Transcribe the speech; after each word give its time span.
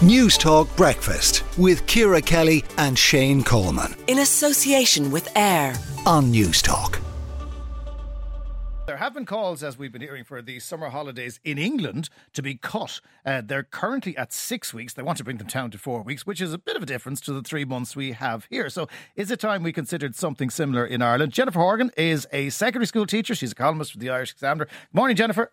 Newstalk 0.00 0.76
Breakfast 0.76 1.42
with 1.56 1.86
Ciara 1.86 2.20
Kelly 2.20 2.62
and 2.76 2.98
Shane 2.98 3.42
Coleman. 3.42 3.96
In 4.08 4.18
association 4.18 5.10
with 5.10 5.34
AIR 5.34 5.74
on 6.04 6.30
Newstalk. 6.30 7.00
There 8.86 8.98
have 8.98 9.14
been 9.14 9.24
calls, 9.24 9.62
as 9.62 9.78
we've 9.78 9.90
been 9.90 10.02
hearing, 10.02 10.24
for 10.24 10.42
the 10.42 10.60
summer 10.60 10.90
holidays 10.90 11.40
in 11.44 11.56
England 11.56 12.10
to 12.34 12.42
be 12.42 12.56
cut. 12.56 13.00
Uh, 13.24 13.40
they're 13.42 13.62
currently 13.62 14.14
at 14.18 14.34
six 14.34 14.74
weeks. 14.74 14.92
They 14.92 15.02
want 15.02 15.16
to 15.16 15.24
bring 15.24 15.38
them 15.38 15.46
down 15.46 15.70
to 15.70 15.78
four 15.78 16.02
weeks, 16.02 16.26
which 16.26 16.42
is 16.42 16.52
a 16.52 16.58
bit 16.58 16.76
of 16.76 16.82
a 16.82 16.86
difference 16.86 17.18
to 17.22 17.32
the 17.32 17.40
three 17.40 17.64
months 17.64 17.96
we 17.96 18.12
have 18.12 18.46
here. 18.50 18.68
So, 18.68 18.88
is 19.14 19.30
it 19.30 19.40
time 19.40 19.62
we 19.62 19.72
considered 19.72 20.14
something 20.14 20.50
similar 20.50 20.84
in 20.84 21.00
Ireland? 21.00 21.32
Jennifer 21.32 21.58
Horgan 21.58 21.90
is 21.96 22.28
a 22.34 22.50
secondary 22.50 22.86
school 22.86 23.06
teacher. 23.06 23.34
She's 23.34 23.52
a 23.52 23.56
columnist 23.56 23.92
for 23.92 23.98
the 23.98 24.10
Irish 24.10 24.32
Examiner. 24.32 24.66
Good 24.66 24.94
morning, 24.94 25.16
Jennifer. 25.16 25.52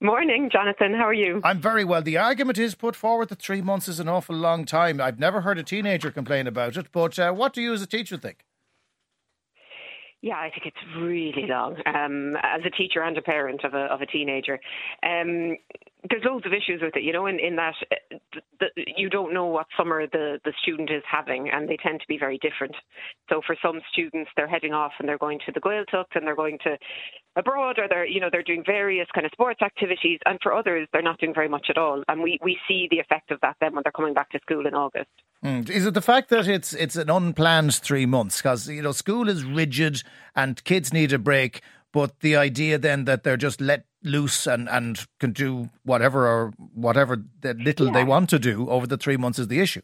Morning, 0.00 0.50
Jonathan. 0.52 0.92
How 0.92 1.06
are 1.06 1.14
you? 1.14 1.40
I'm 1.44 1.60
very 1.60 1.84
well. 1.84 2.02
The 2.02 2.18
argument 2.18 2.58
is 2.58 2.74
put 2.74 2.96
forward 2.96 3.28
that 3.28 3.40
three 3.40 3.62
months 3.62 3.88
is 3.88 4.00
an 4.00 4.08
awful 4.08 4.36
long 4.36 4.64
time. 4.64 5.00
I've 5.00 5.18
never 5.18 5.42
heard 5.42 5.58
a 5.58 5.62
teenager 5.62 6.10
complain 6.10 6.46
about 6.46 6.76
it, 6.76 6.92
but 6.92 7.18
uh, 7.18 7.32
what 7.32 7.52
do 7.52 7.62
you 7.62 7.72
as 7.72 7.80
a 7.80 7.86
teacher 7.86 8.16
think? 8.16 8.44
Yeah, 10.20 10.36
I 10.36 10.48
think 10.48 10.64
it's 10.64 10.96
really 10.98 11.46
long. 11.46 11.76
Um, 11.84 12.34
as 12.42 12.62
a 12.64 12.70
teacher 12.70 13.02
and 13.02 13.16
a 13.18 13.20
parent 13.20 13.62
of 13.62 13.74
a 13.74 13.92
of 13.92 14.00
a 14.00 14.06
teenager, 14.06 14.58
um, 15.02 15.58
there's 16.08 16.24
loads 16.24 16.46
of 16.46 16.52
issues 16.54 16.80
with 16.80 16.96
it. 16.96 17.02
You 17.02 17.12
know, 17.12 17.26
in 17.26 17.38
in 17.38 17.56
that 17.56 17.74
uh, 17.92 18.38
the, 18.58 18.68
you 18.96 19.10
don't 19.10 19.34
know 19.34 19.44
what 19.44 19.66
summer 19.76 20.06
the 20.06 20.40
the 20.42 20.54
student 20.62 20.90
is 20.90 21.02
having, 21.10 21.50
and 21.50 21.68
they 21.68 21.76
tend 21.76 22.00
to 22.00 22.06
be 22.08 22.16
very 22.16 22.38
different. 22.38 22.74
So 23.28 23.42
for 23.46 23.54
some 23.62 23.82
students, 23.92 24.30
they're 24.34 24.48
heading 24.48 24.72
off 24.72 24.92
and 24.98 25.06
they're 25.06 25.18
going 25.18 25.40
to 25.44 25.52
the 25.52 25.60
Gaeltacht 25.60 26.16
and 26.16 26.26
they're 26.26 26.34
going 26.34 26.58
to 26.64 26.78
abroad, 27.36 27.78
or 27.78 27.88
they're 27.88 28.06
you 28.06 28.20
know 28.20 28.28
they're 28.30 28.42
doing 28.42 28.62
various 28.64 29.08
kind 29.14 29.26
of 29.26 29.32
sports 29.32 29.62
activities, 29.62 30.20
and 30.26 30.38
for 30.42 30.54
others, 30.54 30.88
they're 30.92 31.02
not 31.02 31.18
doing 31.18 31.34
very 31.34 31.48
much 31.48 31.66
at 31.70 31.78
all. 31.78 32.02
And 32.08 32.22
we 32.22 32.38
we 32.42 32.58
see 32.68 32.88
the 32.90 32.98
effect 32.98 33.30
of 33.30 33.40
that 33.42 33.56
then 33.60 33.74
when 33.74 33.82
they're 33.84 33.92
coming 33.92 34.14
back 34.14 34.30
to 34.30 34.40
school 34.40 34.66
in 34.66 34.74
August. 34.74 35.10
Mm. 35.44 35.68
Is 35.68 35.86
it 35.86 35.94
the 35.94 36.02
fact 36.02 36.30
that 36.30 36.48
it's 36.48 36.72
it's 36.72 36.96
an 36.96 37.10
unplanned 37.10 37.74
three 37.74 38.06
months? 38.06 38.38
Because 38.38 38.68
you 38.68 38.82
know 38.82 38.92
school 38.92 39.28
is 39.28 39.44
rigid 39.44 40.02
and 40.34 40.62
kids 40.64 40.92
need 40.92 41.12
a 41.12 41.18
break, 41.18 41.60
but 41.92 42.20
the 42.20 42.36
idea 42.36 42.78
then 42.78 43.04
that 43.04 43.24
they're 43.24 43.36
just 43.36 43.60
let 43.60 43.84
loose 44.02 44.46
and, 44.46 44.68
and 44.68 45.06
can 45.18 45.32
do 45.32 45.70
whatever 45.82 46.26
or 46.28 46.52
whatever 46.74 47.22
the 47.40 47.54
little 47.54 47.86
yeah. 47.86 47.92
they 47.92 48.04
want 48.04 48.28
to 48.30 48.38
do 48.38 48.68
over 48.68 48.86
the 48.86 48.98
three 48.98 49.16
months 49.16 49.38
is 49.38 49.48
the 49.48 49.60
issue. 49.60 49.80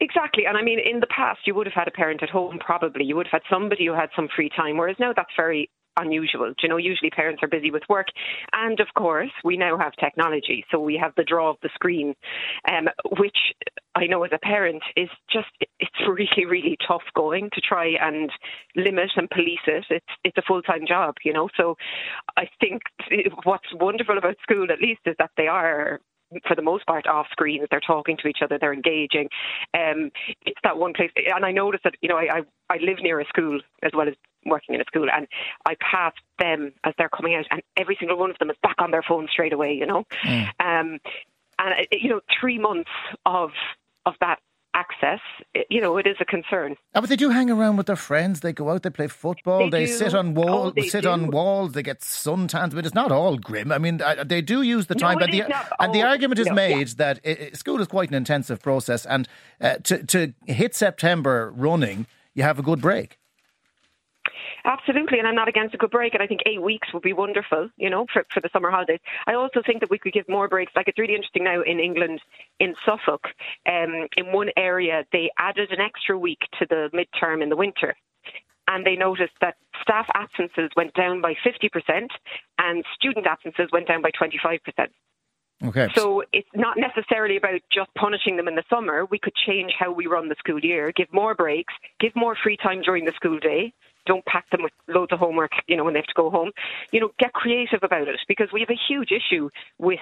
Exactly. 0.00 0.44
And 0.46 0.56
I 0.56 0.62
mean, 0.62 0.78
in 0.78 1.00
the 1.00 1.06
past, 1.06 1.40
you 1.46 1.54
would 1.54 1.66
have 1.66 1.74
had 1.74 1.88
a 1.88 1.90
parent 1.90 2.22
at 2.22 2.30
home, 2.30 2.58
probably. 2.58 3.04
You 3.04 3.16
would 3.16 3.26
have 3.26 3.42
had 3.42 3.54
somebody 3.54 3.86
who 3.86 3.92
had 3.92 4.10
some 4.14 4.28
free 4.34 4.48
time, 4.48 4.76
whereas 4.76 4.96
now 4.98 5.12
that's 5.14 5.32
very 5.36 5.70
unusual. 5.96 6.52
You 6.62 6.68
know, 6.68 6.76
usually 6.76 7.10
parents 7.10 7.42
are 7.42 7.48
busy 7.48 7.70
with 7.70 7.82
work, 7.88 8.08
and 8.52 8.80
of 8.80 8.88
course 8.96 9.30
we 9.44 9.56
now 9.56 9.78
have 9.78 9.92
technology, 9.94 10.64
so 10.70 10.80
we 10.80 10.96
have 11.02 11.12
the 11.16 11.24
draw 11.24 11.50
of 11.50 11.56
the 11.62 11.70
screen, 11.74 12.14
um, 12.68 12.88
which 13.18 13.36
I 13.94 14.06
know 14.06 14.24
as 14.24 14.30
a 14.32 14.38
parent 14.38 14.82
is 14.96 15.08
just 15.30 15.48
it's 15.78 15.90
really 16.08 16.46
really 16.46 16.76
tough 16.86 17.02
going 17.14 17.50
to 17.52 17.60
try 17.60 17.94
and 18.00 18.30
limit 18.76 19.10
and 19.16 19.28
police 19.28 19.66
it. 19.66 19.84
It's 19.90 20.06
it's 20.24 20.38
a 20.38 20.42
full 20.46 20.62
time 20.62 20.86
job, 20.86 21.16
you 21.24 21.32
know. 21.32 21.48
So 21.56 21.76
I 22.36 22.48
think 22.60 22.82
what's 23.44 23.72
wonderful 23.74 24.18
about 24.18 24.36
school, 24.42 24.66
at 24.70 24.80
least, 24.80 25.00
is 25.06 25.16
that 25.18 25.30
they 25.36 25.46
are 25.46 26.00
for 26.46 26.54
the 26.54 26.62
most 26.62 26.86
part 26.86 27.06
off 27.06 27.26
screens. 27.30 27.66
They're 27.70 27.80
talking 27.80 28.16
to 28.22 28.28
each 28.28 28.38
other. 28.42 28.58
They're 28.58 28.72
engaging. 28.72 29.28
Um, 29.74 30.10
it's 30.46 30.60
that 30.64 30.78
one 30.78 30.92
place, 30.92 31.10
and 31.16 31.44
I 31.44 31.52
noticed 31.52 31.84
that 31.84 31.94
you 32.00 32.08
know 32.08 32.16
I, 32.16 32.38
I 32.38 32.40
I 32.70 32.76
live 32.78 32.98
near 33.02 33.20
a 33.20 33.26
school 33.26 33.60
as 33.82 33.92
well 33.94 34.08
as 34.08 34.14
working 34.46 34.74
in 34.74 34.80
a 34.80 34.84
school, 34.84 35.08
and 35.12 35.26
I 35.66 35.74
pass 35.80 36.12
them 36.38 36.72
as 36.84 36.94
they're 36.98 37.08
coming 37.08 37.34
out, 37.34 37.46
and 37.50 37.62
every 37.76 37.96
single 37.98 38.18
one 38.18 38.30
of 38.30 38.38
them 38.38 38.50
is 38.50 38.56
back 38.62 38.76
on 38.78 38.90
their 38.90 39.02
phone 39.02 39.28
straight 39.30 39.52
away. 39.52 39.72
You 39.72 39.86
know, 39.86 40.04
mm. 40.24 40.46
um, 40.60 40.98
and 41.58 41.86
you 41.92 42.10
know 42.10 42.20
three 42.40 42.58
months 42.58 42.90
of 43.26 43.50
of 44.06 44.14
that 44.20 44.40
access, 45.02 45.20
you 45.68 45.80
know, 45.80 45.96
it 45.96 46.06
is 46.06 46.16
a 46.20 46.24
concern. 46.24 46.76
Oh, 46.94 47.00
but 47.00 47.10
they 47.10 47.16
do 47.16 47.30
hang 47.30 47.50
around 47.50 47.76
with 47.76 47.86
their 47.86 47.96
friends. 47.96 48.40
They 48.40 48.52
go 48.52 48.70
out, 48.70 48.82
they 48.82 48.90
play 48.90 49.08
football, 49.08 49.70
they, 49.70 49.84
they 49.84 49.86
sit 49.86 50.14
on 50.14 50.34
walls, 50.34 50.74
oh, 50.76 50.82
sit 50.82 51.02
do. 51.02 51.10
on 51.10 51.30
walls, 51.30 51.72
they 51.72 51.82
get 51.82 52.00
suntans. 52.00 52.74
But 52.74 52.86
it's 52.86 52.94
not 52.94 53.12
all 53.12 53.36
grim. 53.36 53.72
I 53.72 53.78
mean, 53.78 54.00
they 54.24 54.40
do 54.40 54.62
use 54.62 54.86
the 54.86 54.94
time. 54.94 55.18
No, 55.18 55.26
the, 55.26 55.44
and 55.80 55.94
the 55.94 56.02
argument 56.02 56.40
is 56.40 56.46
no, 56.46 56.54
made 56.54 56.88
yeah. 56.88 56.94
that 56.98 57.20
it, 57.22 57.56
school 57.56 57.80
is 57.80 57.88
quite 57.88 58.08
an 58.08 58.14
intensive 58.14 58.60
process, 58.62 59.06
and 59.06 59.28
uh, 59.60 59.74
to 59.84 60.04
to 60.04 60.34
hit 60.46 60.74
September 60.74 61.52
running, 61.54 62.06
you 62.34 62.42
have 62.42 62.58
a 62.58 62.62
good 62.62 62.80
break. 62.80 63.18
Absolutely, 64.64 65.18
and 65.18 65.26
I'm 65.26 65.34
not 65.34 65.48
against 65.48 65.74
a 65.74 65.78
good 65.78 65.90
break, 65.90 66.14
and 66.14 66.22
I 66.22 66.26
think 66.26 66.42
eight 66.46 66.62
weeks 66.62 66.92
would 66.92 67.02
be 67.02 67.12
wonderful, 67.12 67.68
you 67.76 67.90
know, 67.90 68.06
for, 68.12 68.24
for 68.32 68.40
the 68.40 68.48
summer 68.52 68.70
holidays. 68.70 69.00
I 69.26 69.34
also 69.34 69.60
think 69.64 69.80
that 69.80 69.90
we 69.90 69.98
could 69.98 70.12
give 70.12 70.28
more 70.28 70.48
breaks. 70.48 70.72
Like 70.76 70.86
it's 70.88 70.98
really 70.98 71.14
interesting 71.14 71.44
now 71.44 71.62
in 71.62 71.80
England, 71.80 72.20
in 72.60 72.74
Suffolk, 72.86 73.26
um, 73.68 74.06
in 74.16 74.32
one 74.32 74.50
area 74.56 75.04
they 75.12 75.30
added 75.38 75.72
an 75.72 75.80
extra 75.80 76.16
week 76.16 76.40
to 76.60 76.66
the 76.68 76.90
midterm 76.94 77.42
in 77.42 77.48
the 77.48 77.56
winter, 77.56 77.96
and 78.68 78.86
they 78.86 78.94
noticed 78.94 79.34
that 79.40 79.56
staff 79.80 80.06
absences 80.14 80.70
went 80.76 80.94
down 80.94 81.20
by 81.20 81.34
50% 81.44 82.08
and 82.58 82.84
student 82.94 83.26
absences 83.26 83.68
went 83.72 83.88
down 83.88 84.02
by 84.02 84.10
25%. 84.10 84.60
Okay. 85.64 85.88
So 85.94 86.22
it's 86.32 86.48
not 86.54 86.76
necessarily 86.76 87.36
about 87.36 87.60
just 87.72 87.92
punishing 87.94 88.36
them 88.36 88.48
in 88.48 88.56
the 88.56 88.64
summer. 88.68 89.04
We 89.04 89.18
could 89.18 89.34
change 89.46 89.72
how 89.78 89.92
we 89.92 90.06
run 90.06 90.28
the 90.28 90.34
school 90.38 90.60
year, 90.60 90.92
give 90.94 91.12
more 91.12 91.34
breaks, 91.34 91.72
give 92.00 92.14
more 92.16 92.36
free 92.42 92.56
time 92.56 92.82
during 92.82 93.04
the 93.04 93.12
school 93.12 93.38
day, 93.38 93.72
don't 94.06 94.24
pack 94.24 94.50
them 94.50 94.62
with 94.62 94.72
loads 94.88 95.12
of 95.12 95.18
homework, 95.18 95.52
you 95.68 95.76
know, 95.76 95.84
when 95.84 95.94
they 95.94 96.00
have 96.00 96.06
to 96.06 96.14
go 96.14 96.30
home. 96.30 96.50
You 96.90 97.00
know, 97.00 97.10
get 97.18 97.32
creative 97.32 97.80
about 97.82 98.08
it 98.08 98.16
because 98.26 98.48
we 98.52 98.60
have 98.60 98.70
a 98.70 98.80
huge 98.88 99.10
issue 99.12 99.50
with 99.78 100.00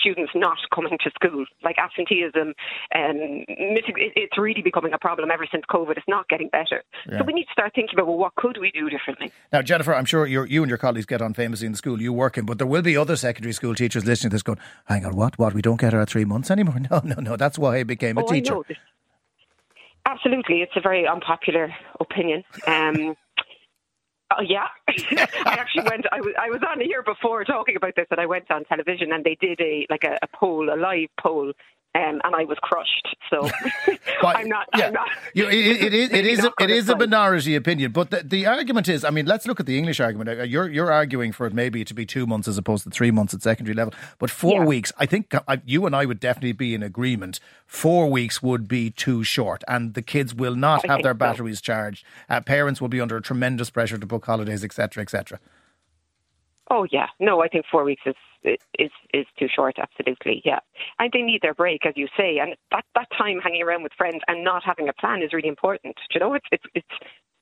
students 0.00 0.32
not 0.34 0.58
coming 0.74 0.98
to 1.02 1.10
school, 1.10 1.44
like 1.62 1.76
absenteeism. 1.78 2.48
Um, 2.94 3.44
it's 3.48 4.38
really 4.38 4.62
becoming 4.62 4.92
a 4.92 4.98
problem 4.98 5.30
ever 5.30 5.46
since 5.50 5.64
COVID. 5.70 5.96
It's 5.96 6.08
not 6.08 6.28
getting 6.28 6.48
better. 6.48 6.82
Yeah. 7.10 7.18
So 7.18 7.24
we 7.24 7.32
need 7.32 7.44
to 7.44 7.52
start 7.52 7.72
thinking 7.74 7.94
about, 7.98 8.06
well, 8.06 8.18
what 8.18 8.34
could 8.36 8.58
we 8.58 8.70
do 8.70 8.88
differently? 8.90 9.32
Now, 9.52 9.62
Jennifer, 9.62 9.94
I'm 9.94 10.04
sure 10.04 10.26
you 10.26 10.62
and 10.62 10.68
your 10.68 10.78
colleagues 10.78 11.06
get 11.06 11.22
on 11.22 11.34
famously 11.34 11.66
in 11.66 11.72
the 11.72 11.78
school 11.78 12.00
you 12.00 12.12
work 12.12 12.38
in, 12.38 12.44
but 12.44 12.58
there 12.58 12.66
will 12.66 12.82
be 12.82 12.96
other 12.96 13.16
secondary 13.16 13.52
school 13.52 13.74
teachers 13.74 14.04
listening 14.04 14.30
to 14.30 14.34
this 14.34 14.42
going, 14.42 14.58
hang 14.86 15.04
on, 15.04 15.16
what? 15.16 15.38
What? 15.38 15.54
We 15.54 15.62
don't 15.62 15.80
get 15.80 15.94
our 15.94 16.06
three 16.06 16.24
months 16.24 16.50
anymore? 16.50 16.74
No, 16.90 17.00
no, 17.02 17.14
no. 17.16 17.36
That's 17.36 17.58
why 17.58 17.78
I 17.78 17.82
became 17.82 18.18
a 18.18 18.24
oh, 18.24 18.26
teacher. 18.26 18.56
Absolutely. 20.06 20.60
It's 20.60 20.76
a 20.76 20.80
very 20.80 21.08
unpopular 21.08 21.74
opinion. 21.98 22.44
Um, 22.66 23.16
Oh 24.32 24.42
yeah, 24.42 24.66
I 24.88 25.26
actually 25.58 25.84
went. 25.88 26.06
I 26.10 26.20
was 26.20 26.34
I 26.40 26.48
was 26.48 26.60
on 26.68 26.80
here 26.80 27.02
before 27.02 27.44
talking 27.44 27.76
about 27.76 27.94
this, 27.94 28.06
and 28.10 28.20
I 28.20 28.26
went 28.26 28.50
on 28.50 28.64
television, 28.64 29.12
and 29.12 29.22
they 29.24 29.36
did 29.40 29.60
a 29.60 29.86
like 29.90 30.04
a, 30.04 30.18
a 30.22 30.26
poll, 30.34 30.72
a 30.72 30.76
live 30.76 31.08
poll 31.20 31.52
um, 31.94 32.20
and 32.24 32.34
I 32.34 32.44
was 32.44 32.58
crushed. 32.60 33.16
So 33.30 33.48
I'm 34.22 34.48
not. 34.48 34.68
Yeah. 34.76 34.86
I'm 34.86 34.92
not 34.92 35.08
you, 35.32 35.46
it, 35.46 35.54
it 35.54 35.94
is. 35.94 36.10
It 36.10 36.26
is. 36.26 36.44
A, 36.44 36.52
it 36.60 36.70
is 36.70 36.88
a 36.88 36.96
minority 36.96 37.54
opinion, 37.54 37.92
but 37.92 38.10
the, 38.10 38.22
the 38.24 38.46
argument 38.46 38.88
is. 38.88 39.04
I 39.04 39.10
mean, 39.10 39.26
let's 39.26 39.46
look 39.46 39.60
at 39.60 39.66
the 39.66 39.78
English 39.78 40.00
argument. 40.00 40.28
Uh, 40.28 40.42
you're 40.42 40.68
you're 40.68 40.90
arguing 40.90 41.32
for 41.32 41.46
it 41.46 41.54
maybe 41.54 41.84
to 41.84 41.94
be 41.94 42.04
two 42.04 42.26
months 42.26 42.48
as 42.48 42.58
opposed 42.58 42.84
to 42.84 42.90
three 42.90 43.10
months 43.10 43.32
at 43.32 43.42
secondary 43.42 43.74
level, 43.74 43.94
but 44.18 44.30
four 44.30 44.60
yeah. 44.60 44.66
weeks. 44.66 44.92
I 44.98 45.06
think 45.06 45.32
you 45.64 45.86
and 45.86 45.94
I 45.94 46.04
would 46.04 46.20
definitely 46.20 46.52
be 46.52 46.74
in 46.74 46.82
agreement. 46.82 47.38
Four 47.66 48.10
weeks 48.10 48.42
would 48.42 48.66
be 48.66 48.90
too 48.90 49.22
short, 49.22 49.62
and 49.68 49.94
the 49.94 50.02
kids 50.02 50.34
will 50.34 50.56
not 50.56 50.88
I 50.88 50.92
have 50.92 51.02
their 51.02 51.14
batteries 51.14 51.58
so. 51.58 51.62
charged. 51.62 52.04
Uh, 52.28 52.40
parents 52.40 52.80
will 52.80 52.88
be 52.88 53.00
under 53.00 53.20
tremendous 53.20 53.70
pressure 53.70 53.98
to 53.98 54.06
book 54.06 54.26
holidays, 54.26 54.64
etc., 54.64 55.02
etc. 55.02 55.38
Oh 56.70 56.86
yeah, 56.90 57.08
no, 57.20 57.42
I 57.42 57.48
think 57.48 57.66
four 57.70 57.84
weeks 57.84 58.02
is 58.06 58.14
is 58.78 58.90
is 59.12 59.26
too 59.38 59.48
short. 59.54 59.76
Absolutely, 59.78 60.42
yeah. 60.44 60.60
And 60.98 61.10
they 61.12 61.22
need 61.22 61.42
their 61.42 61.54
break, 61.54 61.84
as 61.86 61.94
you 61.96 62.08
say, 62.16 62.38
and 62.38 62.56
that 62.70 62.84
that 62.94 63.08
time 63.16 63.40
hanging 63.40 63.62
around 63.62 63.82
with 63.82 63.92
friends 63.96 64.22
and 64.28 64.44
not 64.44 64.62
having 64.64 64.88
a 64.88 64.92
plan 64.92 65.22
is 65.22 65.32
really 65.32 65.48
important. 65.48 65.96
You 66.12 66.20
know, 66.20 66.34
it's 66.34 66.46
it's 66.50 66.64
it's 66.74 66.88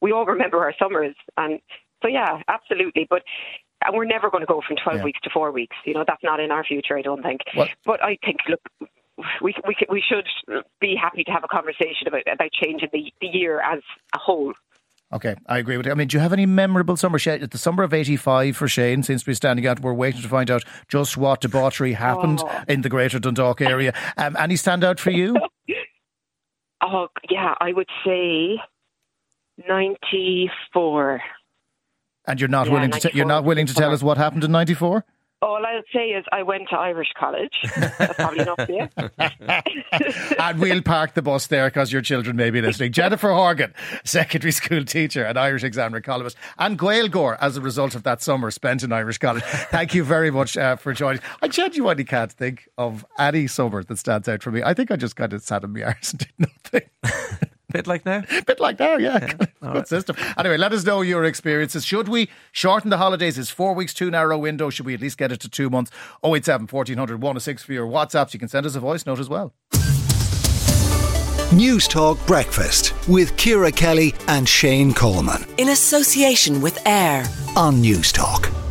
we 0.00 0.12
all 0.12 0.27
remember 0.27 0.59
our 0.59 0.75
summers, 0.78 1.15
and 1.37 1.61
so 2.03 2.09
yeah, 2.09 2.43
absolutely. 2.49 3.06
But 3.09 3.22
and 3.84 3.97
we're 3.97 4.05
never 4.05 4.31
going 4.31 4.43
to 4.43 4.47
go 4.47 4.61
from 4.66 4.77
twelve 4.77 4.99
yeah. 4.99 5.05
weeks 5.05 5.21
to 5.22 5.31
four 5.31 5.53
weeks. 5.53 5.77
You 5.84 5.94
know, 5.94 6.05
that's 6.06 6.22
not 6.22 6.41
in 6.41 6.50
our 6.50 6.65
future. 6.65 6.99
I 6.99 7.03
don't 7.03 7.22
think. 7.22 7.43
What? 7.55 7.71
But 7.84 8.03
I 8.03 8.19
think 8.25 8.38
look. 8.49 8.61
We, 9.43 9.55
we 9.69 9.76
we 9.88 10.02
should 10.02 10.26
be 10.81 10.96
happy 11.00 11.23
to 11.25 11.31
have 11.31 11.44
a 11.44 11.49
conversation 11.49 12.08
about 12.08 12.23
about 12.26 12.50
changing 12.50 12.88
the, 12.93 13.12
the 13.20 13.26
year 13.26 13.61
as 13.61 13.81
a 14.14 14.19
whole. 14.19 14.55
Okay, 15.12 15.35
I 15.47 15.59
agree 15.59 15.76
with 15.76 15.85
you. 15.85 15.93
I 15.93 15.94
mean, 15.94 16.09
do 16.09 16.17
you 16.17 16.20
have 16.23 16.32
any 16.32 16.47
memorable 16.47 16.97
summer? 16.97 17.19
The 17.19 17.59
summer 17.59 17.82
of 17.82 17.93
85 17.93 18.56
for 18.56 18.67
Shane 18.67 19.03
seems 19.03 19.23
to 19.23 19.26
be 19.26 19.35
standing 19.35 19.67
out. 19.67 19.81
We're 19.81 19.93
waiting 19.93 20.23
to 20.23 20.29
find 20.29 20.50
out 20.50 20.64
just 20.88 21.19
what 21.19 21.43
debauchery 21.43 21.93
happened 21.93 22.41
oh. 22.43 22.64
in 22.67 22.81
the 22.81 22.88
greater 22.88 23.19
Dundalk 23.19 23.61
area. 23.61 23.93
Um, 24.17 24.37
any 24.38 24.55
standout 24.55 24.99
for 24.99 25.11
you? 25.11 25.37
oh, 26.81 27.09
yeah, 27.29 27.55
I 27.61 27.73
would 27.75 27.88
say 28.06 28.59
94. 29.69 31.20
And 32.26 32.41
you're 32.41 32.49
not 32.49 32.69
yeah, 32.69 32.73
willing 32.73 32.91
to 32.93 33.00
te- 33.00 33.17
you're 33.17 33.26
not 33.26 33.44
willing 33.44 33.67
to 33.67 33.75
tell 33.75 33.93
us 33.93 34.03
what 34.03 34.17
happened 34.17 34.44
in 34.44 34.53
94? 34.53 35.05
All 35.43 35.67
I'll 35.67 35.83
say 35.93 36.11
is 36.11 36.25
I 36.31 36.44
went 36.44 36.69
to 36.69 36.77
Irish 36.77 37.09
college. 37.19 37.53
That's 37.99 38.15
probably 38.15 38.41
enough 38.41 38.61
for 38.65 39.11
and 40.39 40.61
we'll 40.61 40.83
park 40.83 41.15
the 41.15 41.23
bus 41.23 41.49
there 41.49 41.69
because 41.69 41.93
your 41.93 42.00
children 42.00 42.37
may 42.37 42.50
be 42.50 42.62
listening. 42.62 42.93
Jennifer 42.93 43.33
Horgan, 43.33 43.75
secondary 44.05 44.53
school 44.53 44.85
teacher 44.85 45.25
and 45.25 45.37
Irish 45.37 45.65
examiner 45.65 46.00
columnist, 46.00 46.37
and 46.59 46.79
Gaeilgeoir 46.79 47.39
as 47.41 47.56
a 47.56 47.61
result 47.61 47.97
of 47.97 48.05
that 48.05 48.23
summer 48.23 48.53
spent 48.53 48.85
in 48.85 48.93
Irish 48.93 49.19
college. 49.19 49.43
Thank 49.43 49.94
you 49.94 50.05
very 50.05 50.31
much 50.31 50.56
uh, 50.56 50.77
for 50.77 50.93
joining. 50.93 51.21
I 51.43 51.49
genuinely 51.49 52.05
can't 52.05 52.31
think 52.31 52.69
of 52.79 53.05
any 53.19 53.49
summer 53.49 53.83
that 53.83 53.99
stands 53.99 54.29
out 54.29 54.44
for 54.44 54.53
me. 54.53 54.62
I 54.62 54.75
think 54.75 54.93
I 54.93 54.97
just 54.97 55.17
kind 55.17 55.33
of 55.33 55.43
sat 55.43 55.65
in 55.65 55.73
my 55.73 55.83
arse 55.83 56.12
and 56.12 56.21
did 56.21 56.33
nothing. 56.39 57.49
Bit 57.72 57.86
like 57.86 58.04
now? 58.04 58.22
Bit 58.46 58.60
like 58.60 58.78
now, 58.78 58.96
yeah. 58.96 59.19
yeah. 59.20 59.32
Good 59.36 59.48
right. 59.62 59.88
system. 59.88 60.16
Anyway, 60.36 60.56
let 60.56 60.72
us 60.72 60.84
know 60.84 61.00
your 61.00 61.24
experiences. 61.24 61.84
Should 61.84 62.08
we 62.08 62.28
shorten 62.52 62.90
the 62.90 62.98
holidays? 62.98 63.38
Is 63.38 63.50
four 63.50 63.74
weeks 63.74 63.94
too 63.94 64.10
narrow 64.10 64.38
window? 64.38 64.70
Should 64.70 64.86
we 64.86 64.94
at 64.94 65.00
least 65.00 65.19
get 65.19 65.32
it 65.32 65.40
to 65.40 65.48
two 65.48 65.70
months? 65.70 65.90
087 66.24 66.69
1400 66.70 67.22
106 67.22 67.62
for 67.62 67.72
your 67.72 67.86
WhatsApps. 67.86 68.32
You 68.34 68.40
can 68.40 68.48
send 68.48 68.66
us 68.66 68.74
a 68.74 68.80
voice 68.80 69.06
note 69.06 69.19
as 69.19 69.28
well. 69.28 69.54
Newstalk 71.52 72.26
Breakfast 72.26 72.94
with 73.08 73.36
Ciara 73.36 73.70
Kelly 73.70 74.14
and 74.26 74.48
Shane 74.48 74.94
Coleman. 74.94 75.44
In 75.58 75.69
association 75.69 76.62
with 76.62 76.78
AIR 76.86 77.24
on 77.56 77.82
Newstalk. 77.82 78.62